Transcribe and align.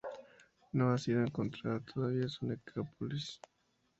No 0.73 0.89
ha 0.91 0.97
sido 0.97 1.21
encontrada 1.21 1.79
todavía 1.81 2.27
su 2.27 2.47
necrópolis. 2.47 3.39